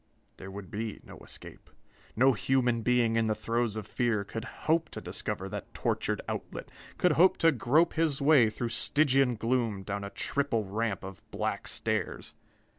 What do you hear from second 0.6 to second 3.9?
be no escape! No human being in the throes of